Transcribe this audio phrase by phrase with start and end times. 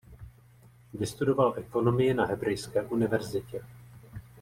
[0.93, 3.61] Vystudoval ekonomii na Hebrejské univerzitě.